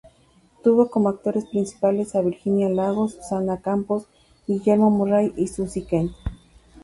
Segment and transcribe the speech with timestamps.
[0.63, 4.07] Tuvo como actores principales a Virginia Lago, Susana Campos,
[4.47, 6.11] Guillermo Murray y Susy Kent.